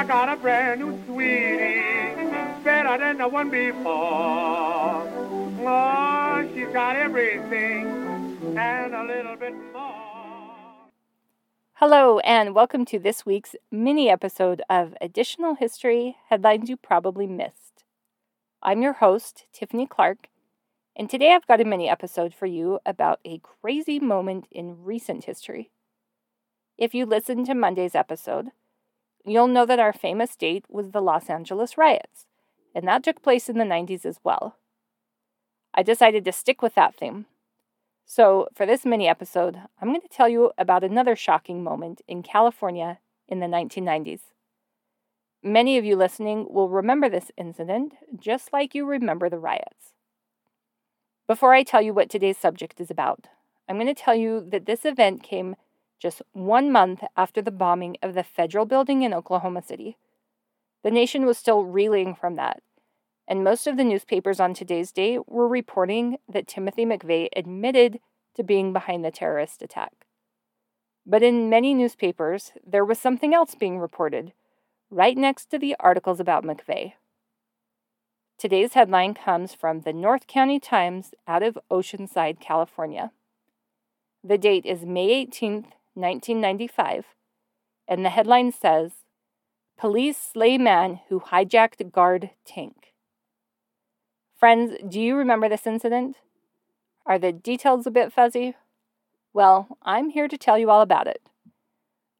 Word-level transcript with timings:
I 0.00 0.04
got 0.04 0.30
a 0.30 0.36
brand 0.36 0.80
new 0.80 0.98
sweetie, 1.04 1.82
better 2.64 2.96
than 2.96 3.18
the 3.18 3.28
one 3.28 3.50
before. 3.50 5.04
Oh, 5.62 6.48
she's 6.54 6.68
got 6.68 6.96
everything 6.96 7.86
and 8.56 8.94
a 8.94 9.04
little 9.04 9.36
bit 9.36 9.52
more. 9.74 10.88
Hello, 11.74 12.18
and 12.20 12.54
welcome 12.54 12.86
to 12.86 12.98
this 12.98 13.26
week's 13.26 13.54
mini 13.70 14.08
episode 14.08 14.62
of 14.70 14.94
Additional 15.02 15.56
History 15.56 16.16
Headlines 16.30 16.70
You 16.70 16.78
Probably 16.78 17.26
Missed. 17.26 17.84
I'm 18.62 18.80
your 18.80 18.94
host, 18.94 19.44
Tiffany 19.52 19.86
Clark, 19.86 20.28
and 20.96 21.10
today 21.10 21.34
I've 21.34 21.46
got 21.46 21.60
a 21.60 21.66
mini 21.66 21.90
episode 21.90 22.32
for 22.32 22.46
you 22.46 22.80
about 22.86 23.20
a 23.26 23.38
crazy 23.40 24.00
moment 24.00 24.46
in 24.50 24.82
recent 24.82 25.24
history. 25.24 25.72
If 26.78 26.94
you 26.94 27.04
listened 27.04 27.44
to 27.44 27.54
Monday's 27.54 27.94
episode, 27.94 28.52
you'll 29.24 29.48
know 29.48 29.66
that 29.66 29.78
our 29.78 29.92
famous 29.92 30.36
date 30.36 30.64
was 30.68 30.90
the 30.90 31.00
Los 31.00 31.28
Angeles 31.28 31.76
riots, 31.76 32.26
and 32.74 32.86
that 32.88 33.02
took 33.02 33.22
place 33.22 33.48
in 33.48 33.58
the 33.58 33.64
90s 33.64 34.04
as 34.04 34.18
well. 34.24 34.56
I 35.74 35.82
decided 35.82 36.24
to 36.24 36.32
stick 36.32 36.62
with 36.62 36.74
that 36.74 36.94
theme. 36.94 37.26
So, 38.04 38.48
for 38.54 38.66
this 38.66 38.84
mini 38.84 39.06
episode, 39.06 39.56
I'm 39.80 39.88
going 39.88 40.00
to 40.00 40.08
tell 40.08 40.28
you 40.28 40.50
about 40.58 40.82
another 40.82 41.14
shocking 41.14 41.62
moment 41.62 42.00
in 42.08 42.24
California 42.24 42.98
in 43.28 43.38
the 43.38 43.46
1990s. 43.46 44.20
Many 45.42 45.78
of 45.78 45.84
you 45.84 45.96
listening 45.96 46.46
will 46.50 46.68
remember 46.68 47.08
this 47.08 47.30
incident 47.36 47.94
just 48.18 48.52
like 48.52 48.74
you 48.74 48.84
remember 48.84 49.30
the 49.30 49.38
riots. 49.38 49.92
Before 51.26 51.54
I 51.54 51.62
tell 51.62 51.80
you 51.80 51.94
what 51.94 52.10
today's 52.10 52.36
subject 52.36 52.80
is 52.80 52.90
about, 52.90 53.28
I'm 53.68 53.76
going 53.76 53.86
to 53.86 53.94
tell 53.94 54.16
you 54.16 54.44
that 54.50 54.66
this 54.66 54.84
event 54.84 55.22
came 55.22 55.54
just 56.00 56.22
one 56.32 56.72
month 56.72 57.04
after 57.16 57.40
the 57.40 57.50
bombing 57.50 57.96
of 58.02 58.14
the 58.14 58.24
federal 58.24 58.64
building 58.64 59.02
in 59.02 59.14
Oklahoma 59.14 59.62
City. 59.62 59.96
The 60.82 60.90
nation 60.90 61.26
was 61.26 61.38
still 61.38 61.64
reeling 61.64 62.14
from 62.14 62.36
that, 62.36 62.62
and 63.28 63.44
most 63.44 63.66
of 63.66 63.76
the 63.76 63.84
newspapers 63.84 64.40
on 64.40 64.54
today's 64.54 64.90
day 64.90 65.18
were 65.26 65.46
reporting 65.46 66.16
that 66.28 66.48
Timothy 66.48 66.86
McVeigh 66.86 67.28
admitted 67.36 68.00
to 68.34 68.42
being 68.42 68.72
behind 68.72 69.04
the 69.04 69.10
terrorist 69.10 69.62
attack. 69.62 70.06
But 71.06 71.22
in 71.22 71.50
many 71.50 71.74
newspapers, 71.74 72.52
there 72.66 72.84
was 72.84 72.98
something 72.98 73.34
else 73.34 73.54
being 73.54 73.78
reported, 73.78 74.32
right 74.90 75.16
next 75.16 75.46
to 75.46 75.58
the 75.58 75.76
articles 75.78 76.18
about 76.18 76.44
McVeigh. 76.44 76.94
Today's 78.38 78.72
headline 78.72 79.12
comes 79.12 79.52
from 79.52 79.82
the 79.82 79.92
North 79.92 80.26
County 80.26 80.58
Times 80.58 81.12
out 81.28 81.42
of 81.42 81.58
Oceanside, 81.70 82.40
California. 82.40 83.12
The 84.24 84.38
date 84.38 84.64
is 84.64 84.86
May 84.86 85.26
18th, 85.26 85.72
1995, 86.00 87.06
and 87.86 88.04
the 88.04 88.10
headline 88.10 88.52
says 88.52 88.92
Police 89.78 90.18
slay 90.18 90.58
man 90.58 91.00
who 91.08 91.20
hijacked 91.20 91.90
guard 91.90 92.30
tank. 92.44 92.92
Friends, 94.38 94.74
do 94.88 95.00
you 95.00 95.16
remember 95.16 95.48
this 95.48 95.66
incident? 95.66 96.16
Are 97.06 97.18
the 97.18 97.32
details 97.32 97.86
a 97.86 97.90
bit 97.90 98.12
fuzzy? 98.12 98.54
Well, 99.32 99.78
I'm 99.82 100.10
here 100.10 100.28
to 100.28 100.36
tell 100.36 100.58
you 100.58 100.70
all 100.70 100.80
about 100.80 101.06
it. 101.06 101.22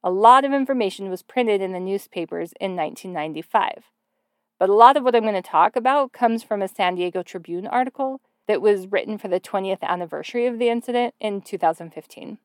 A 0.03 0.09
lot 0.09 0.43
of 0.43 0.53
information 0.53 1.09
was 1.09 1.21
printed 1.21 1.61
in 1.61 1.71
the 1.71 1.79
newspapers 1.79 2.53
in 2.59 2.75
1995, 2.75 3.85
but 4.57 4.69
a 4.69 4.73
lot 4.73 4.97
of 4.97 5.03
what 5.03 5.15
I'm 5.15 5.21
going 5.21 5.35
to 5.35 5.41
talk 5.41 5.75
about 5.75 6.13
comes 6.13 6.41
from 6.41 6.61
a 6.61 6.67
San 6.67 6.95
Diego 6.95 7.21
Tribune 7.21 7.67
article 7.67 8.21
that 8.47 8.61
was 8.61 8.87
written 8.87 9.17
for 9.17 9.27
the 9.27 9.39
20th 9.39 9.83
anniversary 9.83 10.47
of 10.47 10.57
the 10.57 10.69
incident 10.69 11.13
in 11.19 11.41
2015. 11.41 12.39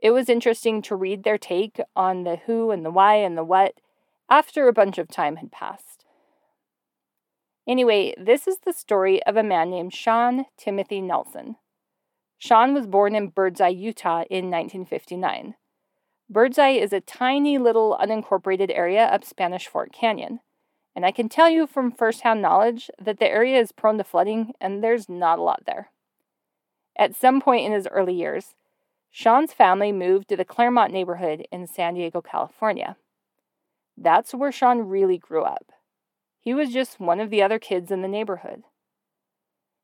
It 0.00 0.12
was 0.12 0.28
interesting 0.28 0.80
to 0.82 0.94
read 0.94 1.24
their 1.24 1.38
take 1.38 1.80
on 1.96 2.24
the 2.24 2.36
who 2.46 2.70
and 2.70 2.84
the 2.84 2.90
why 2.90 3.16
and 3.16 3.36
the 3.36 3.44
what 3.44 3.74
after 4.30 4.68
a 4.68 4.72
bunch 4.72 4.98
of 4.98 5.08
time 5.08 5.36
had 5.36 5.50
passed. 5.50 6.04
Anyway, 7.66 8.14
this 8.16 8.46
is 8.46 8.58
the 8.64 8.72
story 8.72 9.22
of 9.24 9.36
a 9.36 9.42
man 9.42 9.70
named 9.70 9.92
Shawn 9.92 10.46
Timothy 10.56 11.00
Nelson. 11.00 11.56
Shawn 12.38 12.72
was 12.72 12.86
born 12.86 13.14
in 13.14 13.28
Birdseye, 13.28 13.68
Utah 13.68 14.24
in 14.30 14.50
1959. 14.50 15.54
Birdseye 16.30 16.70
is 16.70 16.92
a 16.92 17.00
tiny 17.00 17.58
little 17.58 17.98
unincorporated 18.00 18.70
area 18.72 19.04
up 19.04 19.24
Spanish 19.24 19.66
Fork 19.66 19.92
Canyon. 19.92 20.40
And 20.94 21.04
I 21.04 21.10
can 21.10 21.28
tell 21.28 21.48
you 21.48 21.66
from 21.66 21.90
firsthand 21.90 22.40
knowledge 22.40 22.90
that 23.00 23.18
the 23.18 23.28
area 23.28 23.58
is 23.60 23.72
prone 23.72 23.98
to 23.98 24.04
flooding 24.04 24.52
and 24.60 24.82
there's 24.82 25.08
not 25.08 25.38
a 25.38 25.42
lot 25.42 25.64
there. 25.66 25.90
At 26.96 27.16
some 27.16 27.40
point 27.40 27.66
in 27.66 27.72
his 27.72 27.88
early 27.90 28.14
years, 28.14 28.54
Shawn's 29.10 29.52
family 29.52 29.92
moved 29.92 30.28
to 30.28 30.36
the 30.36 30.44
Clairemont 30.44 30.92
neighborhood 30.92 31.46
in 31.50 31.66
San 31.66 31.94
Diego, 31.94 32.20
California. 32.20 32.96
That's 33.96 34.34
where 34.34 34.52
Shawn 34.52 34.88
really 34.88 35.18
grew 35.18 35.42
up. 35.42 35.72
He 36.38 36.54
was 36.54 36.72
just 36.72 37.00
one 37.00 37.20
of 37.20 37.30
the 37.30 37.42
other 37.42 37.58
kids 37.58 37.90
in 37.90 38.02
the 38.02 38.08
neighborhood. 38.08 38.62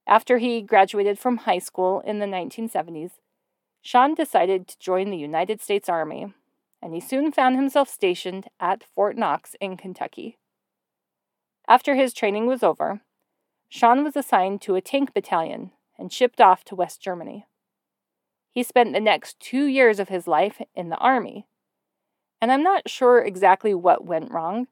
After 0.06 0.38
he 0.38 0.62
graduated 0.62 1.18
from 1.18 1.38
high 1.38 1.58
school 1.58 2.00
in 2.00 2.18
the 2.18 2.26
1970s, 2.26 3.12
Shawn 3.80 4.14
decided 4.14 4.68
to 4.68 4.78
join 4.78 5.10
the 5.10 5.16
United 5.16 5.60
States 5.60 5.88
Army, 5.88 6.32
and 6.80 6.94
he 6.94 7.00
soon 7.00 7.32
found 7.32 7.56
himself 7.56 7.88
stationed 7.88 8.48
at 8.60 8.84
Fort 8.84 9.16
Knox 9.16 9.56
in 9.60 9.76
Kentucky. 9.76 10.38
After 11.66 11.94
his 11.94 12.12
training 12.12 12.46
was 12.46 12.62
over, 12.62 13.00
Shawn 13.68 14.04
was 14.04 14.16
assigned 14.16 14.60
to 14.62 14.74
a 14.74 14.80
tank 14.80 15.14
battalion 15.14 15.72
and 15.98 16.12
shipped 16.12 16.40
off 16.40 16.64
to 16.64 16.74
West 16.74 17.00
Germany. 17.00 17.46
He 18.54 18.62
spent 18.62 18.92
the 18.92 19.00
next 19.00 19.40
two 19.40 19.64
years 19.64 19.98
of 19.98 20.08
his 20.08 20.28
life 20.28 20.62
in 20.76 20.88
the 20.88 20.96
Army. 20.98 21.48
And 22.40 22.52
I'm 22.52 22.62
not 22.62 22.88
sure 22.88 23.18
exactly 23.18 23.74
what 23.74 24.04
went 24.04 24.30
wrong, 24.30 24.68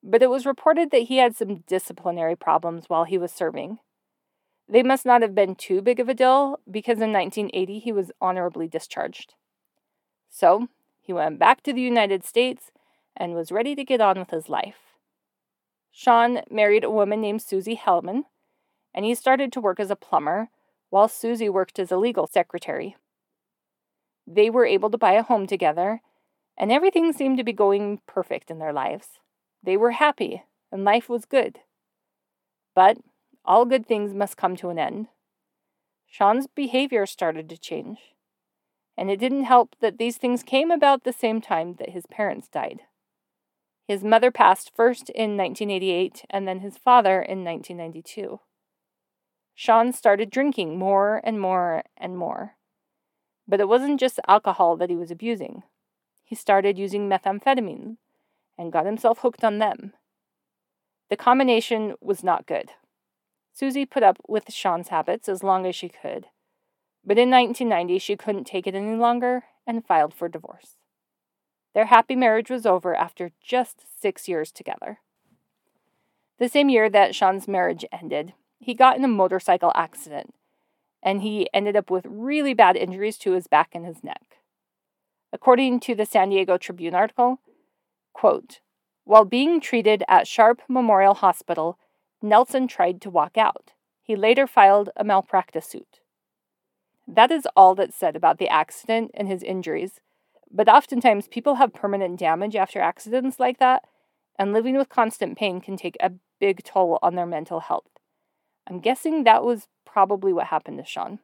but 0.00 0.22
it 0.22 0.30
was 0.30 0.46
reported 0.46 0.92
that 0.92 1.08
he 1.08 1.16
had 1.16 1.34
some 1.34 1.64
disciplinary 1.66 2.36
problems 2.36 2.84
while 2.86 3.02
he 3.02 3.18
was 3.18 3.32
serving. 3.32 3.80
They 4.68 4.84
must 4.84 5.04
not 5.04 5.22
have 5.22 5.34
been 5.34 5.56
too 5.56 5.82
big 5.82 5.98
of 5.98 6.08
a 6.08 6.14
deal 6.14 6.60
because 6.70 7.00
in 7.00 7.12
1980 7.12 7.80
he 7.80 7.90
was 7.90 8.12
honorably 8.20 8.68
discharged. 8.68 9.34
So, 10.30 10.68
he 11.00 11.12
went 11.12 11.40
back 11.40 11.64
to 11.64 11.72
the 11.72 11.80
United 11.80 12.24
States 12.24 12.70
and 13.16 13.34
was 13.34 13.50
ready 13.50 13.74
to 13.74 13.84
get 13.84 14.00
on 14.00 14.20
with 14.20 14.30
his 14.30 14.48
life. 14.48 14.76
Shawn 15.90 16.42
married 16.48 16.84
a 16.84 16.90
woman 16.90 17.20
named 17.20 17.42
Susie 17.42 17.76
Hellman, 17.76 18.24
and 18.94 19.04
he 19.04 19.16
started 19.16 19.52
to 19.52 19.60
work 19.60 19.80
as 19.80 19.90
a 19.90 19.96
plumber 19.96 20.48
while 20.90 21.08
Susie 21.08 21.48
worked 21.48 21.80
as 21.80 21.90
a 21.90 21.96
legal 21.96 22.28
secretary. 22.28 22.94
They 24.26 24.50
were 24.50 24.66
able 24.66 24.90
to 24.90 24.98
buy 24.98 25.12
a 25.12 25.22
home 25.22 25.46
together, 25.46 26.00
and 26.56 26.72
everything 26.72 27.12
seemed 27.12 27.38
to 27.38 27.44
be 27.44 27.52
going 27.52 28.00
perfect 28.06 28.50
in 28.50 28.58
their 28.58 28.72
lives. 28.72 29.20
They 29.62 29.76
were 29.76 29.92
happy, 29.92 30.44
and 30.72 30.84
life 30.84 31.08
was 31.08 31.24
good. 31.24 31.60
But 32.74 32.98
all 33.44 33.64
good 33.64 33.86
things 33.86 34.14
must 34.14 34.36
come 34.36 34.56
to 34.56 34.70
an 34.70 34.78
end. 34.78 35.08
Shawn's 36.06 36.46
behavior 36.46 37.06
started 37.06 37.48
to 37.48 37.58
change, 37.58 37.98
and 38.96 39.10
it 39.10 39.20
didn't 39.20 39.44
help 39.44 39.76
that 39.80 39.98
these 39.98 40.16
things 40.16 40.42
came 40.42 40.70
about 40.70 41.04
the 41.04 41.12
same 41.12 41.40
time 41.40 41.74
that 41.78 41.90
his 41.90 42.06
parents 42.06 42.48
died. 42.48 42.80
His 43.86 44.02
mother 44.02 44.30
passed 44.32 44.72
first 44.74 45.10
in 45.10 45.36
1988 45.36 46.24
and 46.28 46.48
then 46.48 46.60
his 46.60 46.76
father 46.76 47.22
in 47.22 47.44
1992. 47.44 48.40
Shawn 49.54 49.92
started 49.92 50.30
drinking 50.30 50.78
more 50.78 51.20
and 51.22 51.40
more 51.40 51.84
and 51.96 52.18
more. 52.18 52.55
But 53.48 53.60
it 53.60 53.68
wasn't 53.68 54.00
just 54.00 54.20
alcohol 54.26 54.76
that 54.76 54.90
he 54.90 54.96
was 54.96 55.10
abusing. 55.10 55.62
He 56.24 56.34
started 56.34 56.78
using 56.78 57.08
methamphetamine 57.08 57.96
and 58.58 58.72
got 58.72 58.86
himself 58.86 59.20
hooked 59.20 59.44
on 59.44 59.58
them. 59.58 59.92
The 61.08 61.16
combination 61.16 61.94
was 62.00 62.24
not 62.24 62.46
good. 62.46 62.70
Susie 63.52 63.86
put 63.86 64.02
up 64.02 64.18
with 64.26 64.52
Shawn's 64.52 64.88
habits 64.88 65.28
as 65.28 65.42
long 65.42 65.64
as 65.64 65.76
she 65.76 65.88
could, 65.88 66.26
but 67.04 67.18
in 67.18 67.30
1990 67.30 67.98
she 67.98 68.16
couldn't 68.16 68.44
take 68.44 68.66
it 68.66 68.74
any 68.74 68.96
longer 68.96 69.44
and 69.66 69.86
filed 69.86 70.12
for 70.12 70.28
divorce. 70.28 70.76
Their 71.72 71.86
happy 71.86 72.16
marriage 72.16 72.50
was 72.50 72.66
over 72.66 72.94
after 72.94 73.30
just 73.40 74.00
six 74.00 74.28
years 74.28 74.50
together. 74.50 74.98
The 76.38 76.48
same 76.48 76.68
year 76.68 76.90
that 76.90 77.14
Shawn's 77.14 77.46
marriage 77.46 77.84
ended, 77.92 78.34
he 78.58 78.74
got 78.74 78.96
in 78.96 79.04
a 79.04 79.08
motorcycle 79.08 79.72
accident 79.74 80.34
and 81.06 81.22
he 81.22 81.48
ended 81.54 81.76
up 81.76 81.88
with 81.88 82.04
really 82.04 82.52
bad 82.52 82.76
injuries 82.76 83.16
to 83.16 83.32
his 83.32 83.46
back 83.46 83.70
and 83.76 83.86
his 83.86 84.02
neck. 84.02 84.38
According 85.32 85.78
to 85.80 85.94
the 85.94 86.04
San 86.04 86.30
Diego 86.30 86.58
Tribune 86.58 86.94
article, 86.94 87.38
quote, 88.12 88.58
while 89.04 89.24
being 89.24 89.60
treated 89.60 90.02
at 90.08 90.26
Sharp 90.26 90.62
Memorial 90.68 91.14
Hospital, 91.14 91.78
Nelson 92.20 92.66
tried 92.66 93.00
to 93.02 93.10
walk 93.10 93.38
out. 93.38 93.70
He 94.02 94.16
later 94.16 94.48
filed 94.48 94.90
a 94.96 95.04
malpractice 95.04 95.66
suit. 95.66 96.00
That 97.06 97.30
is 97.30 97.46
all 97.54 97.76
that's 97.76 97.96
said 97.96 98.16
about 98.16 98.38
the 98.38 98.48
accident 98.48 99.12
and 99.14 99.28
his 99.28 99.44
injuries, 99.44 100.00
but 100.50 100.68
oftentimes 100.68 101.28
people 101.28 101.54
have 101.54 101.72
permanent 101.72 102.18
damage 102.18 102.56
after 102.56 102.80
accidents 102.80 103.38
like 103.38 103.58
that, 103.58 103.84
and 104.36 104.52
living 104.52 104.76
with 104.76 104.88
constant 104.88 105.38
pain 105.38 105.60
can 105.60 105.76
take 105.76 105.96
a 106.00 106.12
big 106.40 106.64
toll 106.64 106.98
on 107.00 107.14
their 107.14 107.26
mental 107.26 107.60
health. 107.60 107.90
I'm 108.68 108.80
guessing 108.80 109.22
that 109.22 109.44
was 109.44 109.68
probably 109.96 110.30
what 110.30 110.48
happened 110.48 110.76
to 110.76 110.84
Shawn. 110.84 111.20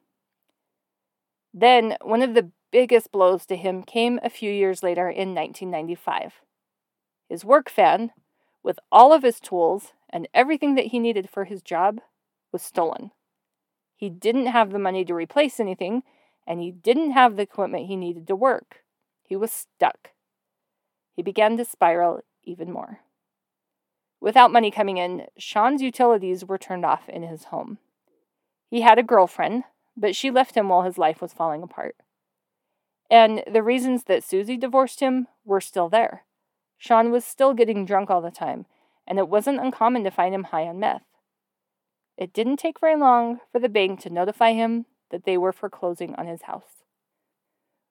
Then, 1.53 1.95
one 2.01 2.23
of 2.23 2.33
the 2.33 2.49
biggest 2.71 3.11
blows 3.11 3.45
to 3.45 3.55
him 3.55 3.83
came 3.83 4.19
a 4.23 4.31
few 4.31 4.51
years 4.51 4.81
later 4.81 5.07
in 5.07 5.35
1995. 5.35 6.41
His 7.29 7.45
work 7.45 7.69
van, 7.69 8.09
with 8.63 8.79
all 8.91 9.13
of 9.13 9.21
his 9.21 9.39
tools 9.39 9.91
and 10.09 10.27
everything 10.33 10.73
that 10.73 10.87
he 10.87 10.97
needed 10.97 11.29
for 11.29 11.45
his 11.45 11.61
job, 11.61 12.01
was 12.51 12.63
stolen. 12.63 13.11
He 13.95 14.09
didn't 14.09 14.47
have 14.47 14.71
the 14.71 14.79
money 14.79 15.05
to 15.05 15.13
replace 15.13 15.59
anything, 15.59 16.01
and 16.47 16.59
he 16.59 16.71
didn't 16.71 17.11
have 17.11 17.35
the 17.35 17.43
equipment 17.43 17.85
he 17.85 17.95
needed 17.95 18.25
to 18.25 18.35
work. 18.35 18.77
He 19.21 19.35
was 19.35 19.51
stuck. 19.51 20.09
He 21.15 21.21
began 21.21 21.57
to 21.57 21.65
spiral 21.65 22.21
even 22.43 22.73
more. 22.73 23.01
Without 24.19 24.51
money 24.51 24.71
coming 24.71 24.97
in, 24.97 25.27
Shawn's 25.37 25.83
utilities 25.83 26.43
were 26.43 26.57
turned 26.57 26.83
off 26.83 27.07
in 27.07 27.21
his 27.21 27.43
home. 27.45 27.77
He 28.73 28.81
had 28.81 28.97
a 28.97 29.03
girlfriend, 29.03 29.65
but 29.95 30.15
she 30.15 30.31
left 30.31 30.55
him 30.55 30.67
while 30.67 30.81
his 30.81 30.97
life 30.97 31.21
was 31.21 31.31
falling 31.31 31.61
apart. 31.61 31.95
And 33.07 33.43
the 33.45 33.61
reasons 33.61 34.05
that 34.05 34.23
Susie 34.23 34.57
divorced 34.57 34.99
him 34.99 35.27
were 35.45 35.61
still 35.61 35.89
there. 35.89 36.23
Shawn 36.79 37.11
was 37.11 37.23
still 37.23 37.53
getting 37.53 37.85
drunk 37.85 38.09
all 38.09 38.19
the 38.19 38.31
time, 38.31 38.65
and 39.05 39.19
it 39.19 39.29
wasn't 39.29 39.59
uncommon 39.59 40.03
to 40.05 40.09
find 40.09 40.33
him 40.33 40.45
high 40.45 40.63
on 40.63 40.79
meth. 40.79 41.03
It 42.17 42.33
didn't 42.33 42.57
take 42.57 42.79
very 42.79 42.95
long 42.95 43.41
for 43.51 43.59
the 43.59 43.69
bank 43.69 43.99
to 43.99 44.09
notify 44.09 44.53
him 44.53 44.87
that 45.11 45.23
they 45.23 45.37
were 45.37 45.53
foreclosing 45.53 46.15
on 46.15 46.25
his 46.25 46.41
house. 46.41 46.81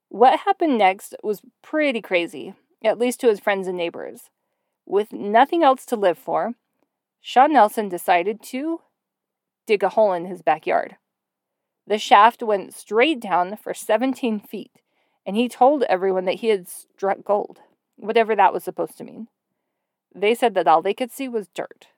What 0.08 0.40
happened 0.40 0.79
next 0.79 1.14
was 1.23 1.43
pretty 1.62 2.00
crazy, 2.00 2.55
at 2.82 2.99
least 2.99 3.20
to 3.20 3.29
his 3.29 3.38
friends 3.38 3.69
and 3.69 3.76
neighbors. 3.76 4.31
With 4.84 5.12
nothing 5.12 5.62
else 5.62 5.87
to 5.87 5.94
live 5.94 6.19
for, 6.19 6.55
Shawn 7.20 7.52
Nelson 7.52 7.88
decided 7.88 8.43
to 8.46 8.81
dig 9.67 9.82
a 9.82 9.91
hole 9.91 10.12
in 10.12 10.26
his 10.26 10.43
backyard. 10.43 10.97
The 11.87 11.99
shaft 11.99 12.43
went 12.43 12.75
straight 12.75 13.20
down 13.20 13.56
for 13.56 13.75
17 13.75 14.41
feet, 14.41 14.73
and 15.26 15.37
he 15.37 15.49
told 15.49 15.82
everyone 15.85 16.25
that 16.26 16.37
he 16.37 16.49
had 16.49 16.69
struck 16.69 17.25
gold, 17.25 17.61
whatever 17.97 18.37
that 18.37 18.53
was 18.53 18.64
supposed 18.64 18.97
to 18.99 19.05
mean. 19.05 19.29
They 20.14 20.35
said 20.35 20.55
that 20.55 20.69
all 20.69 20.82
they 20.82 20.94
could 20.94 21.11
see 21.11 21.29
was 21.29 21.49
dirt. 21.49 21.88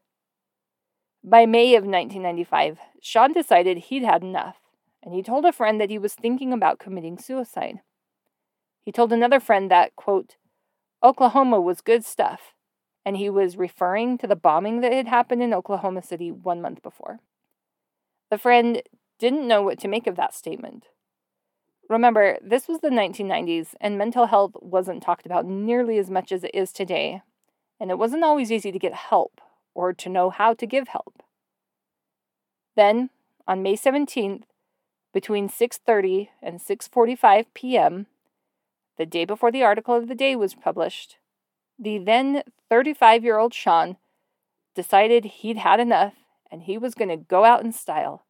By 1.23 1.47
May 1.47 1.75
of 1.75 1.85
1995, 1.85 2.79
Shawn 3.01 3.33
decided 3.33 3.79
he'd 3.79 4.05
had 4.05 4.23
enough, 4.23 4.57
and 5.03 5.15
he 5.15 5.23
told 5.23 5.45
a 5.45 5.53
friend 5.53 5.81
that 5.81 5.91
he 5.91 5.99
was 5.99 6.15
thinking 6.15 6.53
about 6.53 6.79
committing 6.79 7.19
suicide. 7.19 7.81
He 8.83 8.93
told 8.93 9.13
another 9.13 9.41
friend 9.41 9.71
that, 9.71 9.97
quote, 9.97 10.37
Oklahoma 11.03 11.61
was 11.61 11.81
good 11.81 12.05
stuff, 12.05 12.55
and 13.05 13.17
he 13.17 13.29
was 13.29 13.57
referring 13.57 14.19
to 14.19 14.27
the 14.27 14.37
bombing 14.37 14.81
that 14.81 14.93
had 14.93 15.09
happened 15.09 15.43
in 15.43 15.53
Oklahoma 15.53 16.03
City 16.03 16.31
one 16.31 16.63
month 16.63 16.83
before. 16.83 17.21
The 18.35 18.39
friend 18.39 18.83
didn't 19.21 19.47
know 19.47 19.63
what 19.63 19.79
to 19.79 19.87
make 19.87 20.09
of 20.09 20.17
that 20.17 20.35
statement. 20.35 20.89
Remember, 21.89 22.37
this 22.43 22.67
was 22.67 22.81
the 22.81 22.89
1990s, 22.89 23.77
and 23.81 23.97
mental 23.97 24.27
health 24.27 24.57
wasn't 24.61 25.05
talked 25.05 25.25
about 25.25 25.47
nearly 25.47 25.99
as 25.99 26.11
much 26.11 26.33
as 26.33 26.43
it 26.43 26.51
is 26.53 26.73
today, 26.73 27.23
and 27.79 27.93
it 27.93 27.97
wasn't 27.97 28.25
always 28.25 28.51
easy 28.51 28.73
to 28.73 28.79
get 28.81 28.93
help 28.93 29.41
or 29.73 29.93
to 29.93 30.09
know 30.09 30.31
how 30.31 30.53
to 30.53 30.67
give 30.67 30.89
help. 30.89 31.23
Then, 32.75 33.11
on 33.47 33.63
May 33.63 33.77
17th, 33.77 34.43
between 35.13 35.49
6:30 35.49 36.31
and 36.43 36.59
6:45 36.59 37.47
p.m., 37.55 38.09
the 38.99 39.07
day 39.07 39.25
before 39.25 39.53
the 39.53 39.63
article 39.63 39.95
of 39.95 40.09
the 40.09 40.17
day 40.17 40.35
was 40.35 40.57
published, 40.57 41.19
the 41.79 41.99
then 41.99 42.43
35-year-old 42.69 43.55
Shawn 43.55 43.97
decided 44.75 45.25
he'd 45.25 45.59
had 45.59 45.79
enough 45.79 46.15
and 46.55 46.63
he 46.63 46.79
was 46.79 46.95
going 46.95 47.09
to 47.09 47.17
go 47.17 47.45
out 47.45 47.65
in 47.65 47.73
style. 47.73 48.24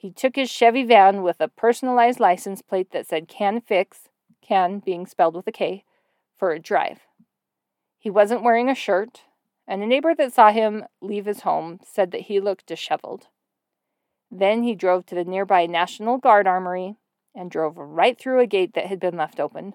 He 0.00 0.10
took 0.10 0.36
his 0.36 0.48
Chevy 0.48 0.82
van 0.82 1.22
with 1.22 1.42
a 1.42 1.48
personalized 1.48 2.20
license 2.20 2.62
plate 2.62 2.90
that 2.92 3.06
said 3.06 3.28
Can 3.28 3.60
Fix, 3.60 4.08
Can 4.40 4.78
being 4.78 5.04
spelled 5.04 5.34
with 5.34 5.46
a 5.46 5.52
K, 5.52 5.84
for 6.38 6.52
a 6.52 6.58
drive. 6.58 7.00
He 7.98 8.08
wasn't 8.08 8.42
wearing 8.42 8.70
a 8.70 8.74
shirt, 8.74 9.24
and 9.68 9.82
a 9.82 9.86
neighbor 9.86 10.14
that 10.14 10.32
saw 10.32 10.52
him 10.52 10.86
leave 11.02 11.26
his 11.26 11.42
home 11.42 11.80
said 11.84 12.12
that 12.12 12.22
he 12.22 12.40
looked 12.40 12.64
disheveled. 12.64 13.26
Then 14.30 14.62
he 14.62 14.74
drove 14.74 15.04
to 15.04 15.14
the 15.14 15.22
nearby 15.22 15.66
National 15.66 16.16
Guard 16.16 16.46
Armory 16.46 16.96
and 17.34 17.50
drove 17.50 17.76
right 17.76 18.18
through 18.18 18.40
a 18.40 18.46
gate 18.46 18.72
that 18.72 18.86
had 18.86 19.00
been 19.00 19.18
left 19.18 19.38
open. 19.38 19.74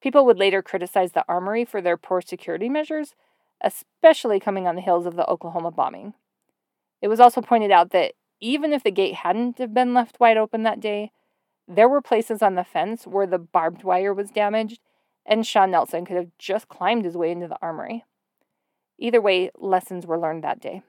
People 0.00 0.24
would 0.24 0.38
later 0.38 0.62
criticize 0.62 1.14
the 1.14 1.24
armory 1.26 1.64
for 1.64 1.82
their 1.82 1.96
poor 1.96 2.20
security 2.20 2.68
measures, 2.68 3.16
especially 3.60 4.38
coming 4.38 4.68
on 4.68 4.76
the 4.76 4.82
heels 4.82 5.04
of 5.04 5.16
the 5.16 5.28
Oklahoma 5.28 5.72
bombing. 5.72 6.14
It 7.02 7.08
was 7.08 7.18
also 7.18 7.40
pointed 7.40 7.72
out 7.72 7.90
that 7.90 8.12
even 8.40 8.72
if 8.72 8.82
the 8.82 8.90
gate 8.90 9.14
hadn't 9.16 9.58
have 9.58 9.74
been 9.74 9.94
left 9.94 10.20
wide 10.20 10.36
open 10.36 10.62
that 10.62 10.80
day, 10.80 11.10
there 11.66 11.88
were 11.88 12.02
places 12.02 12.42
on 12.42 12.54
the 12.54 12.64
fence 12.64 13.06
where 13.06 13.26
the 13.26 13.38
barbed 13.38 13.84
wire 13.84 14.12
was 14.12 14.30
damaged, 14.30 14.80
and 15.24 15.46
Shawn 15.46 15.70
Nelson 15.70 16.04
could 16.04 16.16
have 16.16 16.30
just 16.38 16.68
climbed 16.68 17.04
his 17.04 17.16
way 17.16 17.30
into 17.30 17.48
the 17.48 17.58
armory. 17.62 18.04
Either 18.98 19.20
way, 19.20 19.50
lessons 19.56 20.06
were 20.06 20.18
learned 20.18 20.44
that 20.44 20.60
day. 20.60 20.82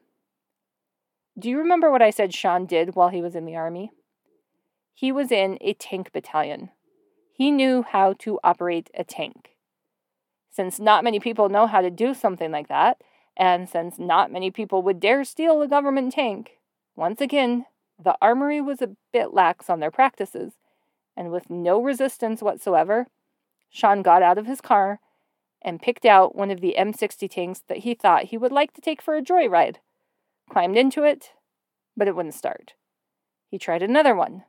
Do 1.37 1.49
you 1.49 1.57
remember 1.57 1.91
what 1.91 2.01
I 2.01 2.11
said 2.11 2.33
Shawn 2.33 2.65
did 2.65 2.95
while 2.95 3.09
he 3.09 3.21
was 3.21 3.35
in 3.35 3.45
the 3.45 3.55
Army? 3.55 3.91
He 4.93 5.11
was 5.11 5.31
in 5.31 5.57
a 5.59 5.73
tank 5.73 6.13
battalion. 6.13 6.69
He 7.33 7.51
knew 7.51 7.83
how 7.83 8.13
to 8.19 8.39
operate 8.41 8.89
a 8.93 9.03
tank. 9.03 9.55
Since 10.49 10.79
not 10.79 11.03
many 11.03 11.19
people 11.19 11.49
know 11.49 11.67
how 11.67 11.81
to 11.81 11.89
do 11.89 12.13
something 12.13 12.51
like 12.51 12.69
that, 12.69 13.01
and 13.35 13.67
since 13.67 13.99
not 13.99 14.31
many 14.31 14.49
people 14.49 14.81
would 14.83 15.01
dare 15.01 15.25
steal 15.25 15.61
a 15.61 15.67
government 15.67 16.13
tank, 16.13 16.59
once 16.95 17.21
again, 17.21 17.65
the 18.01 18.15
armory 18.21 18.61
was 18.61 18.81
a 18.81 18.95
bit 19.11 19.33
lax 19.33 19.69
on 19.69 19.79
their 19.79 19.91
practices, 19.91 20.53
and 21.15 21.31
with 21.31 21.49
no 21.49 21.81
resistance 21.81 22.41
whatsoever, 22.41 23.07
Shawn 23.69 24.01
got 24.01 24.21
out 24.21 24.37
of 24.37 24.45
his 24.45 24.61
car 24.61 24.99
and 25.61 25.81
picked 25.81 26.05
out 26.05 26.35
one 26.35 26.51
of 26.51 26.61
the 26.61 26.75
M60 26.77 27.29
tanks 27.29 27.63
that 27.67 27.79
he 27.79 27.93
thought 27.93 28.25
he 28.25 28.37
would 28.37 28.51
like 28.51 28.73
to 28.73 28.81
take 28.81 29.01
for 29.01 29.15
a 29.15 29.21
joyride. 29.21 29.77
Climbed 30.49 30.77
into 30.77 31.03
it, 31.03 31.31
but 31.97 32.07
it 32.07 32.15
wouldn't 32.15 32.35
start. 32.35 32.73
He 33.49 33.57
tried 33.57 33.81
another 33.81 34.15
one, 34.15 34.43